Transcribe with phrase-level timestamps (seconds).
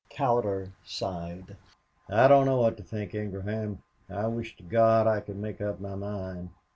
[0.09, 1.57] Cowder sighed.
[2.09, 3.83] "I don't know what to think, Ingraham.
[4.09, 6.49] I wish to God I could make up my mind.